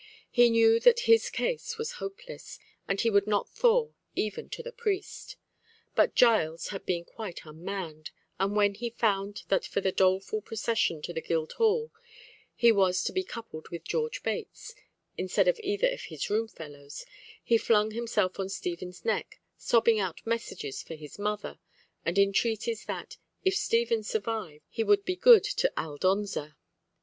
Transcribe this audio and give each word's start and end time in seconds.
He 0.31 0.49
knew 0.49 0.79
that 0.79 1.01
his 1.01 1.29
case 1.29 1.77
was 1.77 1.97
hopeless, 2.01 2.57
and 2.87 2.99
he 2.99 3.11
would 3.11 3.27
not 3.27 3.47
thaw 3.51 3.91
even 4.15 4.49
to 4.49 4.63
the 4.63 4.71
priest. 4.71 5.35
But 5.93 6.15
Giles 6.15 6.69
had 6.69 6.87
been 6.87 7.05
quite 7.05 7.45
unmanned, 7.45 8.09
and 8.39 8.55
when 8.55 8.73
he 8.73 8.89
found 8.89 9.43
that 9.49 9.63
for 9.63 9.79
the 9.79 9.91
doleful 9.91 10.41
procession 10.41 11.03
to 11.03 11.13
the 11.13 11.21
Guildhall 11.21 11.91
he 12.55 12.71
was 12.71 13.03
to 13.03 13.13
be 13.13 13.23
coupled 13.23 13.69
with 13.69 13.83
George 13.83 14.23
Bates, 14.23 14.73
instead 15.19 15.47
of 15.47 15.59
either 15.59 15.89
of 15.89 16.01
his 16.05 16.31
room 16.31 16.47
fellows, 16.47 17.05
he 17.43 17.59
flung 17.59 17.91
himself 17.91 18.39
on 18.39 18.49
Stephen's 18.49 19.05
neck, 19.05 19.39
sobbing 19.55 19.99
out 19.99 20.25
messages 20.25 20.81
for 20.81 20.95
his 20.95 21.19
mother, 21.19 21.59
and 22.03 22.17
entreaties 22.17 22.85
that, 22.85 23.17
if 23.45 23.53
Stephen 23.55 24.01
survived, 24.01 24.63
he 24.67 24.83
would 24.83 25.05
be 25.05 25.15
good 25.15 25.43
to 25.43 25.71
Aldonza. 25.77 26.55